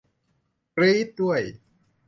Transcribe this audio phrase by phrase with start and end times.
[0.75, 1.41] กรี๊ดด้วย